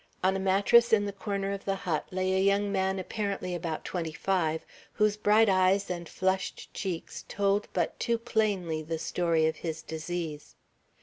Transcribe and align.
On 0.23 0.35
a 0.35 0.39
mattress, 0.39 0.91
in 0.93 1.05
the 1.05 1.13
corner 1.13 1.51
of 1.51 1.63
the 1.63 1.75
hut, 1.75 2.07
lay 2.09 2.33
a 2.33 2.39
young 2.39 2.71
man 2.71 2.97
apparently 2.97 3.53
about 3.53 3.85
twenty 3.85 4.11
five, 4.13 4.65
whose 4.93 5.15
bright 5.15 5.47
eyes 5.47 5.91
and 5.91 6.09
flushed 6.09 6.73
cheeks 6.73 7.23
told 7.27 7.67
but 7.71 7.99
too 7.99 8.17
plainly 8.17 8.81
the 8.81 8.97
story 8.97 9.45
of 9.45 9.57
his 9.57 9.83
disease. 9.83 10.55